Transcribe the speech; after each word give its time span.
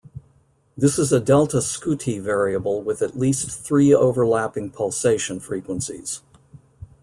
This 0.75 0.97
is 0.97 1.13
a 1.13 1.19
delta 1.19 1.57
scuti 1.57 2.19
variable 2.19 2.81
with 2.81 3.03
at 3.03 3.15
least 3.19 3.51
three 3.59 3.93
overlapping 3.93 4.71
pulsation 4.71 5.39
frequencies. 5.39 6.23